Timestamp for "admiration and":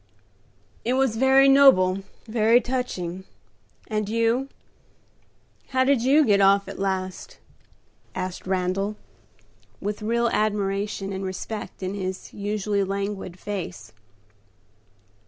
10.29-11.23